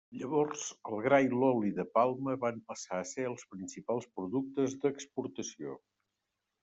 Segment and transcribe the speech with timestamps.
[0.19, 0.61] Llavors,
[0.91, 5.77] el gra i l'oli de palma van passar a ser els principals productes d'exportació.